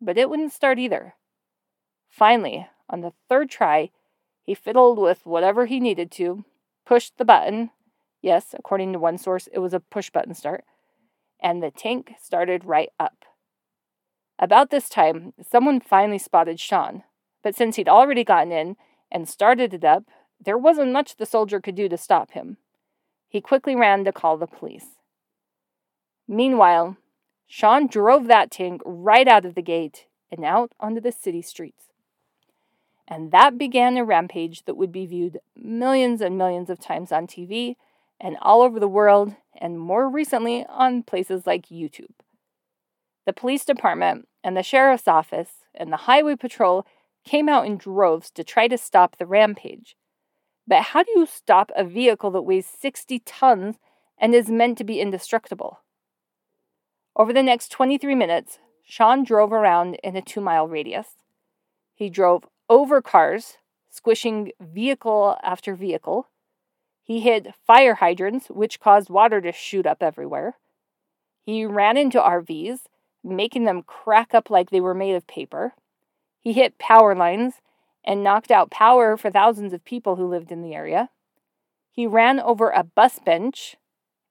but 0.00 0.18
it 0.18 0.28
wouldn't 0.28 0.52
start 0.52 0.78
either. 0.78 1.14
Finally, 2.08 2.66
on 2.88 3.00
the 3.00 3.12
third 3.28 3.48
try, 3.48 3.90
he 4.42 4.54
fiddled 4.54 4.98
with 4.98 5.24
whatever 5.24 5.66
he 5.66 5.78
needed 5.78 6.10
to, 6.12 6.44
pushed 6.84 7.16
the 7.18 7.24
button. 7.24 7.70
Yes, 8.20 8.54
according 8.58 8.92
to 8.92 8.98
one 8.98 9.18
source, 9.18 9.46
it 9.52 9.60
was 9.60 9.72
a 9.72 9.80
push 9.80 10.10
button 10.10 10.34
start. 10.34 10.64
And 11.42 11.62
the 11.62 11.70
tank 11.70 12.14
started 12.20 12.64
right 12.64 12.90
up. 12.98 13.24
About 14.38 14.70
this 14.70 14.88
time, 14.88 15.32
someone 15.42 15.80
finally 15.80 16.18
spotted 16.18 16.58
Shawn, 16.58 17.02
but 17.42 17.54
since 17.54 17.76
he'd 17.76 17.88
already 17.88 18.24
gotten 18.24 18.52
in 18.52 18.76
and 19.10 19.28
started 19.28 19.74
it 19.74 19.84
up, 19.84 20.04
there 20.42 20.58
wasn't 20.58 20.92
much 20.92 21.16
the 21.16 21.26
soldier 21.26 21.60
could 21.60 21.74
do 21.74 21.88
to 21.88 21.98
stop 21.98 22.32
him. 22.32 22.56
He 23.28 23.40
quickly 23.40 23.76
ran 23.76 24.04
to 24.04 24.12
call 24.12 24.38
the 24.38 24.46
police. 24.46 24.96
Meanwhile, 26.26 26.96
Shawn 27.46 27.86
drove 27.86 28.26
that 28.28 28.50
tank 28.50 28.80
right 28.84 29.28
out 29.28 29.44
of 29.44 29.54
the 29.54 29.62
gate 29.62 30.06
and 30.30 30.44
out 30.44 30.72
onto 30.80 31.00
the 31.00 31.12
city 31.12 31.42
streets. 31.42 31.86
And 33.06 33.32
that 33.32 33.58
began 33.58 33.96
a 33.96 34.04
rampage 34.04 34.64
that 34.64 34.76
would 34.76 34.92
be 34.92 35.04
viewed 35.04 35.40
millions 35.56 36.20
and 36.20 36.38
millions 36.38 36.70
of 36.70 36.78
times 36.78 37.10
on 37.10 37.26
TV 37.26 37.74
and 38.20 38.36
all 38.42 38.62
over 38.62 38.78
the 38.78 38.88
world, 38.88 39.34
and 39.58 39.80
more 39.80 40.08
recently 40.08 40.66
on 40.68 41.02
places 41.02 41.46
like 41.46 41.68
YouTube. 41.68 42.12
The 43.26 43.32
police 43.32 43.64
department 43.64 44.28
and 44.44 44.56
the 44.56 44.62
sheriff's 44.62 45.08
office 45.08 45.50
and 45.74 45.92
the 45.92 45.98
highway 45.98 46.36
patrol 46.36 46.86
came 47.24 47.48
out 47.48 47.66
in 47.66 47.76
droves 47.76 48.30
to 48.32 48.44
try 48.44 48.68
to 48.68 48.78
stop 48.78 49.16
the 49.16 49.26
rampage. 49.26 49.96
But 50.66 50.82
how 50.82 51.02
do 51.02 51.12
you 51.16 51.26
stop 51.26 51.70
a 51.74 51.84
vehicle 51.84 52.30
that 52.32 52.42
weighs 52.42 52.66
60 52.66 53.20
tons 53.20 53.76
and 54.18 54.34
is 54.34 54.48
meant 54.48 54.78
to 54.78 54.84
be 54.84 55.00
indestructible? 55.00 55.80
Over 57.16 57.32
the 57.32 57.42
next 57.42 57.70
23 57.72 58.14
minutes, 58.14 58.58
Shawn 58.84 59.24
drove 59.24 59.52
around 59.52 59.96
in 60.02 60.16
a 60.16 60.22
two 60.22 60.40
mile 60.40 60.66
radius. 60.66 61.08
He 61.94 62.08
drove 62.08 62.44
over 62.68 63.02
cars, 63.02 63.58
squishing 63.90 64.52
vehicle 64.60 65.36
after 65.42 65.74
vehicle. 65.74 66.28
He 67.10 67.18
hit 67.18 67.56
fire 67.66 67.96
hydrants, 67.96 68.46
which 68.50 68.78
caused 68.78 69.10
water 69.10 69.40
to 69.40 69.50
shoot 69.50 69.84
up 69.84 70.00
everywhere. 70.00 70.58
He 71.42 71.64
ran 71.64 71.96
into 71.96 72.20
RVs, 72.20 72.82
making 73.24 73.64
them 73.64 73.82
crack 73.82 74.32
up 74.32 74.48
like 74.48 74.70
they 74.70 74.80
were 74.80 74.94
made 74.94 75.16
of 75.16 75.26
paper. 75.26 75.74
He 76.38 76.52
hit 76.52 76.78
power 76.78 77.16
lines 77.16 77.54
and 78.04 78.22
knocked 78.22 78.52
out 78.52 78.70
power 78.70 79.16
for 79.16 79.28
thousands 79.28 79.72
of 79.72 79.84
people 79.84 80.14
who 80.14 80.28
lived 80.28 80.52
in 80.52 80.62
the 80.62 80.72
area. 80.72 81.10
He 81.90 82.06
ran 82.06 82.38
over 82.38 82.70
a 82.70 82.84
bus 82.84 83.18
bench 83.18 83.74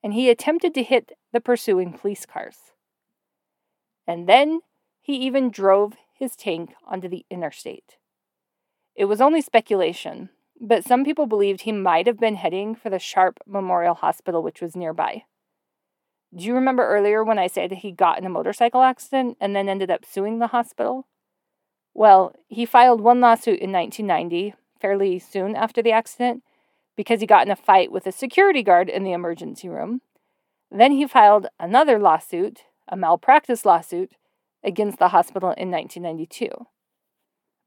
and 0.01 0.13
he 0.13 0.29
attempted 0.29 0.73
to 0.75 0.83
hit 0.83 1.11
the 1.33 1.41
pursuing 1.41 1.91
police 1.91 2.25
cars. 2.25 2.71
And 4.07 4.25
then 4.25 4.61
he 5.01 5.17
even 5.17 5.49
drove 5.49 5.95
his 6.13 6.37
tank 6.37 6.75
onto 6.87 7.09
the 7.09 7.25
interstate. 7.29 7.97
It 8.95 9.03
was 9.03 9.19
only 9.19 9.41
speculation, 9.41 10.29
but 10.59 10.85
some 10.85 11.03
people 11.03 11.25
believed 11.25 11.61
he 11.61 11.71
might 11.71 12.07
have 12.07 12.19
been 12.19 12.35
heading 12.35 12.75
for 12.75 12.89
the 12.89 12.99
Sharp 12.99 13.39
Memorial 13.47 13.95
Hospital, 13.95 14.43
which 14.43 14.61
was 14.61 14.75
nearby. 14.75 15.23
Do 16.35 16.43
you 16.43 16.53
remember 16.53 16.85
earlier 16.87 17.23
when 17.23 17.39
I 17.39 17.47
said 17.47 17.71
he 17.71 17.91
got 17.91 18.19
in 18.19 18.25
a 18.25 18.29
motorcycle 18.29 18.83
accident 18.83 19.37
and 19.39 19.55
then 19.55 19.67
ended 19.67 19.89
up 19.89 20.05
suing 20.05 20.39
the 20.39 20.47
hospital? 20.47 21.07
Well, 21.93 22.35
he 22.47 22.65
filed 22.65 23.01
one 23.01 23.19
lawsuit 23.19 23.59
in 23.59 23.71
1990, 23.71 24.53
fairly 24.79 25.17
soon 25.17 25.55
after 25.55 25.81
the 25.81 25.91
accident, 25.91 26.43
because 26.95 27.21
he 27.21 27.25
got 27.25 27.45
in 27.45 27.51
a 27.51 27.55
fight 27.55 27.91
with 27.91 28.05
a 28.05 28.11
security 28.11 28.61
guard 28.61 28.89
in 28.89 29.03
the 29.03 29.11
emergency 29.11 29.69
room. 29.69 30.01
Then 30.71 30.91
he 30.91 31.07
filed 31.07 31.47
another 31.59 31.97
lawsuit, 31.97 32.63
a 32.87 32.95
malpractice 32.95 33.65
lawsuit, 33.65 34.11
against 34.63 34.99
the 34.99 35.09
hospital 35.09 35.49
in 35.57 35.71
1992. 35.71 36.49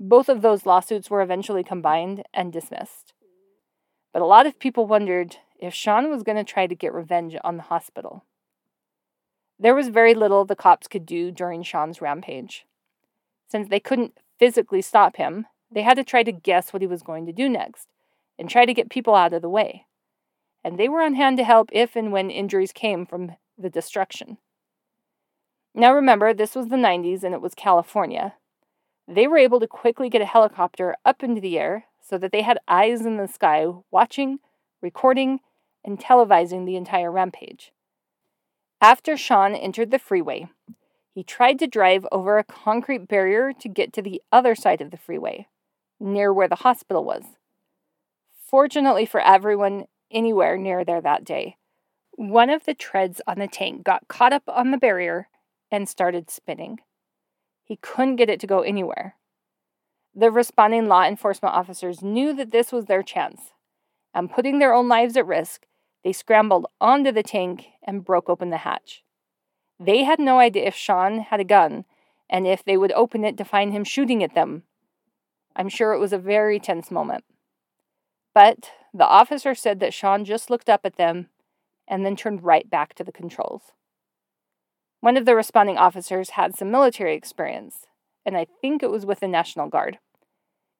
Both 0.04 0.28
of 0.28 0.42
those 0.42 0.66
lawsuits 0.66 1.10
were 1.10 1.22
eventually 1.22 1.62
combined 1.62 2.24
and 2.34 2.52
dismissed. 2.52 3.12
But 4.12 4.20
a 4.20 4.26
lot 4.26 4.46
of 4.46 4.58
people 4.58 4.84
wondered 4.84 5.36
if 5.60 5.72
Shawn 5.72 6.10
was 6.10 6.24
going 6.24 6.36
to 6.36 6.44
try 6.44 6.66
to 6.66 6.74
get 6.74 6.92
revenge 6.92 7.36
on 7.44 7.56
the 7.56 7.62
hospital. 7.62 8.24
There 9.60 9.76
was 9.76 9.90
very 9.90 10.12
little 10.12 10.44
the 10.44 10.56
cops 10.56 10.88
could 10.88 11.06
do 11.06 11.30
during 11.30 11.62
Shawn's 11.62 12.00
rampage. 12.00 12.66
Since 13.46 13.68
they 13.68 13.78
couldn't 13.78 14.18
physically 14.40 14.82
stop 14.82 15.18
him, 15.18 15.46
they 15.70 15.82
had 15.82 15.94
to 15.98 16.04
try 16.04 16.24
to 16.24 16.32
guess 16.32 16.72
what 16.72 16.82
he 16.82 16.88
was 16.88 17.04
going 17.04 17.24
to 17.26 17.32
do 17.32 17.48
next 17.48 17.86
and 18.36 18.50
try 18.50 18.66
to 18.66 18.74
get 18.74 18.90
people 18.90 19.14
out 19.14 19.32
of 19.32 19.40
the 19.40 19.48
way. 19.48 19.86
And 20.64 20.80
they 20.80 20.88
were 20.88 21.02
on 21.02 21.14
hand 21.14 21.36
to 21.36 21.44
help 21.44 21.70
if 21.72 21.94
and 21.94 22.10
when 22.10 22.28
injuries 22.28 22.72
came 22.72 23.06
from 23.06 23.36
the 23.56 23.70
destruction. 23.70 24.38
Now 25.76 25.94
remember, 25.94 26.34
this 26.34 26.56
was 26.56 26.70
the 26.70 26.76
90s 26.76 27.22
and 27.22 27.34
it 27.34 27.40
was 27.40 27.54
California. 27.54 28.34
They 29.08 29.26
were 29.26 29.38
able 29.38 29.60
to 29.60 29.66
quickly 29.66 30.08
get 30.08 30.22
a 30.22 30.26
helicopter 30.26 30.96
up 31.04 31.22
into 31.22 31.40
the 31.40 31.58
air 31.58 31.86
so 32.00 32.18
that 32.18 32.32
they 32.32 32.42
had 32.42 32.58
eyes 32.68 33.04
in 33.04 33.16
the 33.16 33.26
sky 33.26 33.66
watching, 33.90 34.38
recording, 34.80 35.40
and 35.84 35.98
televising 35.98 36.66
the 36.66 36.76
entire 36.76 37.10
rampage. 37.10 37.72
After 38.80 39.16
Shawn 39.16 39.54
entered 39.54 39.90
the 39.90 39.98
freeway, 39.98 40.48
he 41.14 41.22
tried 41.22 41.58
to 41.58 41.66
drive 41.66 42.06
over 42.10 42.38
a 42.38 42.44
concrete 42.44 43.06
barrier 43.08 43.52
to 43.52 43.68
get 43.68 43.92
to 43.92 44.02
the 44.02 44.22
other 44.32 44.54
side 44.54 44.80
of 44.80 44.90
the 44.90 44.96
freeway, 44.96 45.46
near 46.00 46.32
where 46.32 46.48
the 46.48 46.56
hospital 46.56 47.04
was. 47.04 47.24
Fortunately 48.44 49.06
for 49.06 49.20
everyone 49.20 49.86
anywhere 50.10 50.56
near 50.56 50.84
there 50.84 51.00
that 51.00 51.24
day, 51.24 51.56
one 52.12 52.50
of 52.50 52.64
the 52.64 52.74
treads 52.74 53.20
on 53.26 53.38
the 53.38 53.48
tank 53.48 53.84
got 53.84 54.08
caught 54.08 54.32
up 54.32 54.42
on 54.46 54.70
the 54.70 54.78
barrier 54.78 55.28
and 55.70 55.88
started 55.88 56.30
spinning. 56.30 56.78
He 57.64 57.76
couldn't 57.76 58.16
get 58.16 58.30
it 58.30 58.40
to 58.40 58.46
go 58.46 58.60
anywhere. 58.60 59.16
The 60.14 60.30
responding 60.30 60.88
law 60.88 61.04
enforcement 61.04 61.54
officers 61.54 62.02
knew 62.02 62.34
that 62.34 62.50
this 62.50 62.70
was 62.70 62.86
their 62.86 63.02
chance, 63.02 63.52
and 64.12 64.30
putting 64.30 64.58
their 64.58 64.74
own 64.74 64.88
lives 64.88 65.16
at 65.16 65.26
risk, 65.26 65.66
they 66.04 66.12
scrambled 66.12 66.66
onto 66.80 67.12
the 67.12 67.22
tank 67.22 67.68
and 67.82 68.04
broke 68.04 68.28
open 68.28 68.50
the 68.50 68.58
hatch. 68.58 69.02
They 69.78 70.04
had 70.04 70.18
no 70.18 70.38
idea 70.38 70.66
if 70.66 70.74
Shawn 70.74 71.20
had 71.20 71.40
a 71.40 71.44
gun 71.44 71.84
and 72.28 72.46
if 72.46 72.64
they 72.64 72.76
would 72.76 72.92
open 72.92 73.24
it 73.24 73.36
to 73.38 73.44
find 73.44 73.72
him 73.72 73.84
shooting 73.84 74.22
at 74.22 74.34
them. 74.34 74.64
I'm 75.54 75.68
sure 75.68 75.92
it 75.92 75.98
was 75.98 76.12
a 76.12 76.18
very 76.18 76.58
tense 76.58 76.90
moment. 76.90 77.24
But 78.34 78.70
the 78.94 79.06
officer 79.06 79.54
said 79.54 79.80
that 79.80 79.94
Shawn 79.94 80.24
just 80.24 80.50
looked 80.50 80.68
up 80.68 80.80
at 80.84 80.96
them 80.96 81.28
and 81.86 82.06
then 82.06 82.16
turned 82.16 82.42
right 82.42 82.68
back 82.68 82.94
to 82.94 83.04
the 83.04 83.12
controls. 83.12 83.72
One 85.02 85.16
of 85.16 85.24
the 85.24 85.34
responding 85.34 85.78
officers 85.78 86.30
had 86.30 86.54
some 86.54 86.70
military 86.70 87.16
experience, 87.16 87.86
and 88.24 88.36
I 88.36 88.46
think 88.60 88.84
it 88.84 88.90
was 88.90 89.04
with 89.04 89.18
the 89.18 89.26
National 89.26 89.68
Guard. 89.68 89.98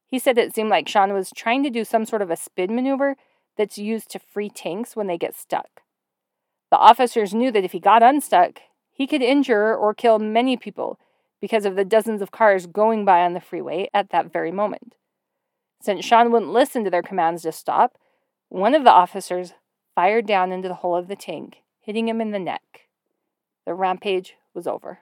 He 0.06 0.20
said 0.20 0.38
it 0.38 0.54
seemed 0.54 0.70
like 0.70 0.86
Shawn 0.86 1.12
was 1.12 1.32
trying 1.34 1.64
to 1.64 1.70
do 1.70 1.84
some 1.84 2.04
sort 2.04 2.22
of 2.22 2.30
a 2.30 2.36
spin 2.36 2.72
maneuver 2.72 3.16
that's 3.58 3.78
used 3.78 4.10
to 4.10 4.20
free 4.20 4.48
tanks 4.48 4.94
when 4.94 5.08
they 5.08 5.18
get 5.18 5.34
stuck. 5.34 5.80
The 6.70 6.78
officers 6.78 7.34
knew 7.34 7.50
that 7.50 7.64
if 7.64 7.72
he 7.72 7.80
got 7.80 8.04
unstuck, 8.04 8.60
he 8.92 9.08
could 9.08 9.22
injure 9.22 9.74
or 9.74 9.92
kill 9.92 10.20
many 10.20 10.56
people 10.56 11.00
because 11.40 11.64
of 11.64 11.74
the 11.74 11.84
dozens 11.84 12.22
of 12.22 12.30
cars 12.30 12.68
going 12.68 13.04
by 13.04 13.22
on 13.22 13.32
the 13.32 13.40
freeway 13.40 13.88
at 13.92 14.10
that 14.10 14.32
very 14.32 14.52
moment. 14.52 14.94
Since 15.80 16.04
Shawn 16.04 16.30
wouldn't 16.30 16.52
listen 16.52 16.84
to 16.84 16.90
their 16.90 17.02
commands 17.02 17.42
to 17.42 17.50
stop, 17.50 17.98
one 18.50 18.76
of 18.76 18.84
the 18.84 18.92
officers 18.92 19.54
fired 19.96 20.26
down 20.26 20.52
into 20.52 20.68
the 20.68 20.76
hole 20.76 20.94
of 20.94 21.08
the 21.08 21.16
tank, 21.16 21.56
hitting 21.80 22.06
him 22.06 22.20
in 22.20 22.30
the 22.30 22.38
neck. 22.38 22.62
The 23.66 23.74
rampage 23.74 24.36
was 24.54 24.66
over. 24.66 25.00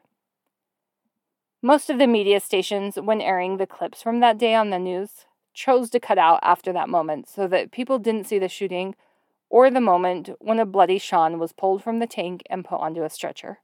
Most 1.63 1.91
of 1.91 1.99
the 1.99 2.07
media 2.07 2.41
stations, 2.41 2.97
when 2.97 3.21
airing 3.21 3.57
the 3.57 3.67
clips 3.67 4.03
from 4.03 4.21
that 4.21 4.39
day 4.39 4.55
on 4.55 4.71
the 4.71 4.79
news, 4.79 5.27
chose 5.53 5.91
to 5.91 6.01
cut 6.01 6.19
out 6.19 6.41
after 6.43 6.73
that 6.73 6.89
moment 6.89 7.29
so 7.29 7.47
that 7.49 7.73
people 7.73 7.99
didn't 7.99 8.27
see 8.27 8.39
the 8.39 8.49
shooting 8.49 8.95
or 9.49 9.71
the 9.71 9.81
moment 9.81 10.31
when 10.39 10.59
a 10.59 10.65
bloody 10.65 10.99
Shawn 10.99 11.39
was 11.39 11.53
pulled 11.53 11.83
from 11.83 11.99
the 11.99 12.07
tank 12.07 12.43
and 12.49 12.65
put 12.65 12.81
onto 12.81 13.03
a 13.03 13.11
stretcher. 13.11 13.59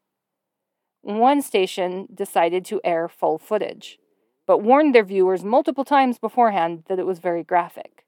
One 1.00 1.40
station 1.40 2.08
decided 2.12 2.64
to 2.66 2.80
air 2.84 3.08
full 3.08 3.38
footage 3.38 3.98
but 4.46 4.58
warned 4.58 4.94
their 4.94 5.04
viewers 5.04 5.44
multiple 5.44 5.84
times 5.84 6.18
beforehand 6.18 6.84
that 6.88 6.98
it 6.98 7.06
was 7.06 7.18
very 7.18 7.42
graphic. 7.42 8.04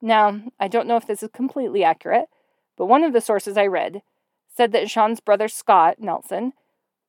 Now, 0.00 0.40
I 0.58 0.68
don't 0.68 0.88
know 0.88 0.96
if 0.96 1.06
this 1.06 1.22
is 1.22 1.30
completely 1.32 1.84
accurate, 1.84 2.26
but 2.76 2.86
one 2.86 3.04
of 3.04 3.12
the 3.12 3.20
sources 3.20 3.56
I 3.56 3.66
read 3.66 4.02
said 4.54 4.72
that 4.72 4.90
Shawn's 4.90 5.20
brother 5.20 5.48
Scott 5.48 5.96
Nelson 5.98 6.52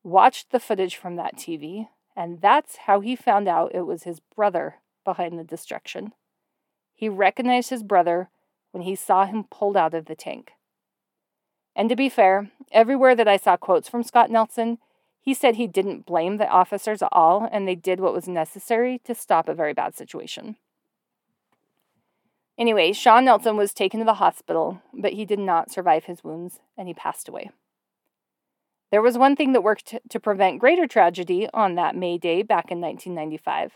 watched 0.02 0.50
the 0.50 0.60
footage 0.60 0.96
from 0.96 1.16
that 1.16 1.36
TV, 1.36 1.88
and 2.16 2.40
that's 2.40 2.76
how 2.86 3.00
he 3.00 3.14
found 3.14 3.48
out 3.48 3.74
it 3.74 3.82
was 3.82 4.02
his 4.02 4.20
brother 4.20 4.76
behind 5.04 5.38
the 5.38 5.44
destruction. 5.44 6.12
He 6.94 7.08
recognized 7.08 7.70
his 7.70 7.82
brother 7.82 8.30
when 8.72 8.82
he 8.82 8.94
saw 8.94 9.26
him 9.26 9.44
pulled 9.44 9.76
out 9.76 9.94
of 9.94 10.06
the 10.06 10.14
tank. 10.14 10.52
And 11.74 11.88
to 11.88 11.96
be 11.96 12.08
fair, 12.08 12.50
everywhere 12.72 13.14
that 13.14 13.28
I 13.28 13.36
saw 13.36 13.56
quotes 13.56 13.88
from 13.88 14.02
Scott 14.02 14.30
Nelson, 14.30 14.78
he 15.20 15.34
said 15.34 15.56
he 15.56 15.66
didn't 15.66 16.06
blame 16.06 16.38
the 16.38 16.48
officers 16.48 17.02
at 17.02 17.08
all 17.12 17.48
and 17.50 17.66
they 17.66 17.74
did 17.74 18.00
what 18.00 18.14
was 18.14 18.28
necessary 18.28 18.98
to 19.04 19.14
stop 19.14 19.48
a 19.48 19.54
very 19.54 19.74
bad 19.74 19.94
situation. 19.94 20.56
Anyway, 22.58 22.92
Shawn 22.92 23.26
Nelson 23.26 23.56
was 23.56 23.74
taken 23.74 24.00
to 24.00 24.06
the 24.06 24.14
hospital, 24.14 24.80
but 24.94 25.12
he 25.12 25.24
did 25.24 25.38
not 25.38 25.70
survive 25.70 26.04
his 26.04 26.24
wounds 26.24 26.60
and 26.76 26.88
he 26.88 26.94
passed 26.94 27.28
away. 27.28 27.50
There 28.90 29.02
was 29.02 29.18
one 29.18 29.36
thing 29.36 29.52
that 29.52 29.62
worked 29.62 29.94
to 30.08 30.20
prevent 30.20 30.60
greater 30.60 30.86
tragedy 30.86 31.48
on 31.52 31.74
that 31.74 31.96
May 31.96 32.18
Day 32.18 32.42
back 32.42 32.70
in 32.70 32.80
1995. 32.80 33.72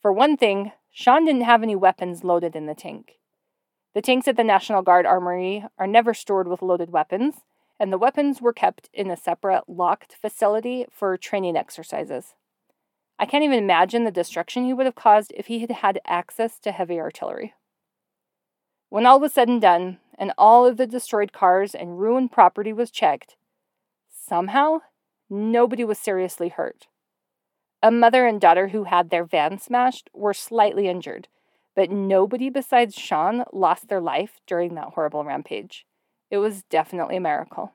For 0.00 0.12
one 0.12 0.36
thing, 0.36 0.72
Shawn 0.90 1.26
didn't 1.26 1.42
have 1.42 1.62
any 1.62 1.76
weapons 1.76 2.24
loaded 2.24 2.56
in 2.56 2.66
the 2.66 2.74
tank. 2.74 3.18
The 3.94 4.02
tanks 4.02 4.26
at 4.26 4.36
the 4.36 4.44
National 4.44 4.82
Guard 4.82 5.06
Armory 5.06 5.64
are 5.78 5.86
never 5.86 6.12
stored 6.12 6.48
with 6.48 6.62
loaded 6.62 6.90
weapons, 6.90 7.36
and 7.78 7.92
the 7.92 7.98
weapons 7.98 8.40
were 8.40 8.52
kept 8.52 8.88
in 8.92 9.10
a 9.10 9.16
separate 9.16 9.68
locked 9.68 10.16
facility 10.20 10.86
for 10.90 11.16
training 11.16 11.56
exercises. 11.56 12.34
I 13.18 13.26
can't 13.26 13.44
even 13.44 13.58
imagine 13.58 14.04
the 14.04 14.10
destruction 14.10 14.64
he 14.64 14.72
would 14.72 14.86
have 14.86 14.94
caused 14.94 15.32
if 15.36 15.46
he 15.46 15.60
had 15.60 15.70
had 15.70 16.00
access 16.06 16.58
to 16.60 16.72
heavy 16.72 16.98
artillery. 16.98 17.54
When 18.88 19.06
all 19.06 19.20
was 19.20 19.32
said 19.32 19.48
and 19.48 19.60
done, 19.60 19.98
and 20.18 20.32
all 20.38 20.64
of 20.64 20.76
the 20.76 20.86
destroyed 20.86 21.32
cars 21.32 21.74
and 21.74 21.98
ruined 21.98 22.32
property 22.32 22.72
was 22.72 22.90
checked, 22.90 23.36
somehow 24.08 24.80
nobody 25.28 25.84
was 25.84 25.98
seriously 25.98 26.48
hurt. 26.48 26.86
A 27.82 27.90
mother 27.90 28.26
and 28.26 28.40
daughter 28.40 28.68
who 28.68 28.84
had 28.84 29.10
their 29.10 29.24
van 29.24 29.58
smashed 29.58 30.08
were 30.14 30.32
slightly 30.32 30.88
injured, 30.88 31.28
but 31.74 31.90
nobody 31.90 32.48
besides 32.48 32.94
Shawn 32.94 33.44
lost 33.52 33.88
their 33.88 34.00
life 34.00 34.40
during 34.46 34.74
that 34.74 34.94
horrible 34.94 35.24
rampage. 35.24 35.86
It 36.30 36.38
was 36.38 36.62
definitely 36.64 37.16
a 37.16 37.20
miracle. 37.20 37.72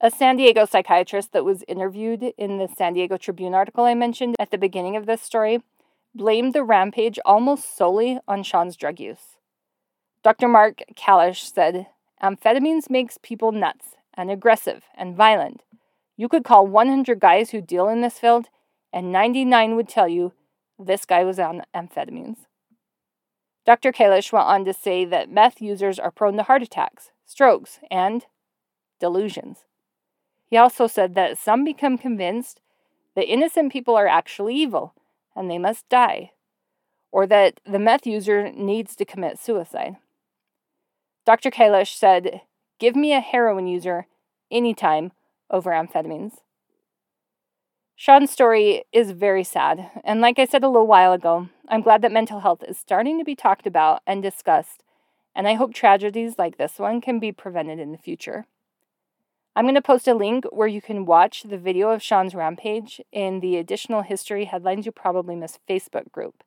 A 0.00 0.10
San 0.10 0.36
Diego 0.36 0.66
psychiatrist 0.66 1.32
that 1.32 1.44
was 1.44 1.64
interviewed 1.66 2.22
in 2.36 2.58
the 2.58 2.68
San 2.68 2.92
Diego 2.92 3.16
Tribune 3.16 3.54
article 3.54 3.84
I 3.84 3.94
mentioned 3.94 4.36
at 4.38 4.50
the 4.50 4.58
beginning 4.58 4.94
of 4.94 5.06
this 5.06 5.22
story 5.22 5.62
blamed 6.14 6.52
the 6.52 6.62
rampage 6.62 7.18
almost 7.24 7.76
solely 7.76 8.18
on 8.28 8.42
Shawn's 8.42 8.76
drug 8.76 9.00
use. 9.00 9.35
Dr. 10.26 10.48
Mark 10.48 10.82
Kalish 10.96 11.54
said, 11.54 11.86
Amphetamines 12.20 12.90
makes 12.90 13.16
people 13.22 13.52
nuts 13.52 13.94
and 14.14 14.28
aggressive 14.28 14.82
and 14.96 15.14
violent. 15.14 15.62
You 16.16 16.28
could 16.28 16.42
call 16.42 16.66
100 16.66 17.20
guys 17.20 17.50
who 17.50 17.60
deal 17.60 17.88
in 17.88 18.00
this 18.00 18.18
field, 18.18 18.46
and 18.92 19.12
99 19.12 19.76
would 19.76 19.88
tell 19.88 20.08
you 20.08 20.32
this 20.80 21.04
guy 21.04 21.22
was 21.22 21.38
on 21.38 21.62
amphetamines. 21.72 22.38
Dr. 23.64 23.92
Kalish 23.92 24.32
went 24.32 24.48
on 24.48 24.64
to 24.64 24.74
say 24.74 25.04
that 25.04 25.30
meth 25.30 25.62
users 25.62 25.96
are 25.96 26.10
prone 26.10 26.36
to 26.38 26.42
heart 26.42 26.62
attacks, 26.62 27.12
strokes, 27.24 27.78
and 27.88 28.26
delusions. 28.98 29.58
He 30.50 30.56
also 30.56 30.88
said 30.88 31.14
that 31.14 31.38
some 31.38 31.64
become 31.64 31.96
convinced 31.96 32.60
that 33.14 33.32
innocent 33.32 33.70
people 33.70 33.94
are 33.94 34.08
actually 34.08 34.56
evil 34.56 34.92
and 35.36 35.48
they 35.48 35.58
must 35.58 35.88
die, 35.88 36.32
or 37.12 37.28
that 37.28 37.60
the 37.64 37.78
meth 37.78 38.08
user 38.08 38.50
needs 38.50 38.96
to 38.96 39.04
commit 39.04 39.38
suicide. 39.38 39.98
Dr. 41.26 41.50
Kalish 41.50 41.94
said, 41.94 42.40
Give 42.78 42.96
me 42.96 43.12
a 43.12 43.20
heroin 43.20 43.66
user 43.66 44.06
anytime 44.50 45.12
over 45.50 45.70
amphetamines. 45.70 46.38
Shawn's 47.94 48.30
story 48.30 48.84
is 48.92 49.10
very 49.10 49.44
sad, 49.44 49.90
and 50.04 50.20
like 50.20 50.38
I 50.38 50.44
said 50.46 50.62
a 50.62 50.68
little 50.68 50.86
while 50.86 51.12
ago, 51.12 51.48
I'm 51.68 51.82
glad 51.82 52.02
that 52.02 52.12
mental 52.12 52.40
health 52.40 52.62
is 52.66 52.78
starting 52.78 53.18
to 53.18 53.24
be 53.24 53.34
talked 53.34 53.66
about 53.66 54.02
and 54.06 54.22
discussed 54.22 54.82
and 55.36 55.46
I 55.46 55.54
hope 55.54 55.74
tragedies 55.74 56.38
like 56.38 56.56
this 56.56 56.78
one 56.78 57.02
can 57.02 57.20
be 57.20 57.30
prevented 57.30 57.78
in 57.78 57.92
the 57.92 57.98
future. 57.98 58.46
I'm 59.54 59.66
going 59.66 59.74
to 59.74 59.82
post 59.82 60.08
a 60.08 60.14
link 60.14 60.46
where 60.50 60.66
you 60.66 60.80
can 60.80 61.04
watch 61.04 61.42
the 61.42 61.58
video 61.58 61.90
of 61.90 62.02
Shawn's 62.02 62.34
rampage 62.34 63.02
in 63.12 63.40
the 63.40 63.58
additional 63.58 64.02
history 64.02 64.46
headlines 64.46 64.86
you 64.86 64.92
probably 64.92 65.36
missed 65.36 65.60
Facebook 65.68 66.10
group. 66.10 66.42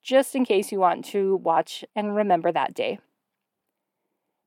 just 0.00 0.34
in 0.34 0.44
case 0.44 0.72
you 0.72 0.78
want 0.78 1.04
to 1.04 1.36
watch 1.36 1.84
and 1.94 2.14
remember 2.14 2.50
that 2.52 2.72
day. 2.72 2.98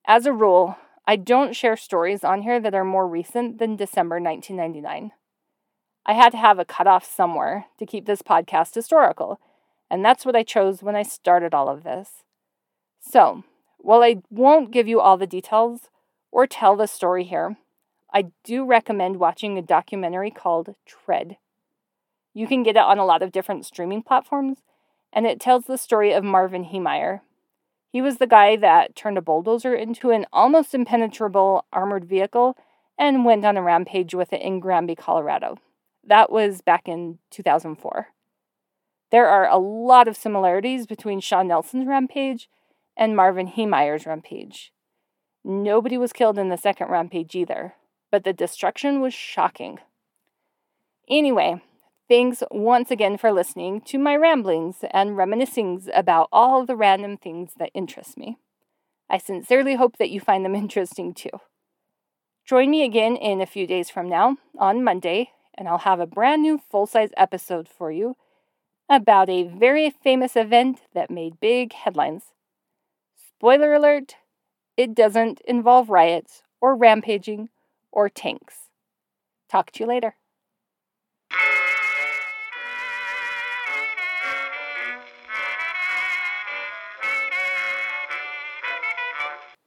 As 0.06 0.26
a 0.26 0.34
rule, 0.34 0.78
I 1.08 1.16
don't 1.16 1.56
share 1.56 1.78
stories 1.78 2.24
on 2.24 2.42
here 2.42 2.60
that 2.60 2.74
are 2.74 2.86
more 2.86 3.08
recent 3.08 3.60
than 3.60 3.76
December 3.76 4.20
1999. 4.20 5.12
I 6.06 6.14
had 6.14 6.32
to 6.32 6.38
have 6.38 6.58
a 6.58 6.66
cutoff 6.66 7.06
somewhere 7.06 7.66
to 7.78 7.86
keep 7.86 8.06
this 8.06 8.22
podcast 8.22 8.74
historical, 8.74 9.40
and 9.90 10.04
that's 10.04 10.26
what 10.26 10.36
I 10.36 10.44
chose 10.44 10.82
when 10.82 10.96
I 10.96 11.04
started 11.04 11.54
all 11.54 11.70
of 11.70 11.84
this. 11.84 12.24
So, 13.00 13.44
while 13.78 14.02
I 14.02 14.22
won't 14.30 14.72
give 14.72 14.88
you 14.88 15.00
all 15.00 15.18
the 15.18 15.28
details 15.28 15.90
or 16.32 16.48
tell 16.48 16.76
the 16.76 16.88
story 16.88 17.24
here, 17.24 17.58
I 18.14 18.32
do 18.44 18.66
recommend 18.66 19.18
watching 19.18 19.58
a 19.58 19.62
documentary 19.62 20.32
called 20.32 20.76
Tread. 20.86 21.38
You 22.34 22.48
can 22.48 22.64
get 22.64 22.76
it 22.76 22.82
on 22.82 22.98
a 22.98 23.06
lot 23.06 23.22
of 23.22 23.32
different 23.32 23.66
streaming 23.66 24.02
platforms, 24.02 24.60
and 25.14 25.28
it 25.28 25.40
tells 25.40 25.66
the 25.66 25.78
story 25.78 26.12
of 26.14 26.24
Marvin 26.24 26.66
Heemeyer. 26.66 27.22
He 27.92 28.02
was 28.02 28.18
the 28.18 28.28
guy 28.28 28.56
that 28.56 28.96
turned 28.96 29.18
a 29.18 29.22
bulldozer 29.22 29.76
into 29.76 30.12
an 30.12 30.26
almost 30.32 30.74
impenetrable 30.74 31.66
armored 31.74 32.06
vehicle 32.06 32.56
and 32.98 33.26
went 33.26 33.44
on 33.44 33.58
a 33.58 33.62
rampage 33.62 34.16
with 34.16 34.32
it 34.32 34.42
in 34.42 34.62
Granby, 34.62 34.96
Colorado. 34.96 35.58
That 36.04 36.32
was 36.32 36.62
back 36.62 36.88
in 36.88 37.20
2004. 37.32 38.08
There 39.12 39.28
are 39.28 39.48
a 39.48 39.58
lot 39.58 40.08
of 40.08 40.16
similarities 40.16 40.88
between 40.88 41.20
Shawn 41.20 41.50
Nelson's 41.50 41.86
rampage 41.86 42.50
and 42.96 43.16
Marvin 43.16 43.48
Heemeyer's 43.48 44.06
rampage. 44.06 44.72
Nobody 45.44 45.98
was 45.98 46.14
killed 46.14 46.38
in 46.38 46.48
the 46.48 46.58
second 46.58 46.90
rampage 46.90 47.36
either, 47.36 47.74
but 48.10 48.24
the 48.24 48.32
destruction 48.32 49.02
was 49.02 49.14
shocking. 49.14 49.80
Anyway, 51.10 51.62
thanks 52.12 52.44
once 52.52 52.92
again 52.92 53.18
for 53.18 53.32
listening 53.32 53.80
to 53.80 53.98
my 53.98 54.14
ramblings 54.14 54.84
and 54.92 55.12
reminiscings 55.12 55.88
about 55.94 56.28
all 56.30 56.66
the 56.66 56.76
random 56.76 57.16
things 57.16 57.52
that 57.58 57.72
interest 57.74 58.18
me. 58.18 58.38
I 59.10 59.18
sincerely 59.18 59.76
hope 59.76 59.96
that 59.96 60.10
you 60.10 60.20
find 60.20 60.44
them 60.44 60.54
interesting 60.64 61.14
too. 61.14 61.30
Join 62.46 62.70
me 62.70 62.84
again 62.84 63.16
in 63.16 63.40
a 63.40 63.46
few 63.46 63.66
days 63.66 63.90
from 63.90 64.10
now, 64.10 64.36
on 64.60 64.84
Monday, 64.84 65.30
and 65.58 65.70
I'll 65.70 65.78
have 65.78 66.02
a 66.02 66.06
brand 66.06 66.42
new 66.42 66.60
full 66.70 66.86
size 66.86 67.12
episode 67.16 67.70
for 67.70 67.94
you 67.94 68.18
about 68.90 69.30
a 69.30 69.44
very 69.44 69.90
famous 69.90 70.36
event 70.36 70.82
that 70.94 71.10
made 71.10 71.40
big 71.40 71.72
headlines. 71.72 72.34
Spoiler 73.38 73.74
alert 73.74 74.16
it 74.76 74.94
doesn't 74.94 75.40
involve 75.48 75.90
riots 75.90 76.44
or 76.60 76.76
rampaging 76.76 77.48
or 77.90 78.10
tanks. 78.10 78.68
Talk 79.50 79.72
to 79.72 79.80
you 79.80 79.88
later. 79.88 80.16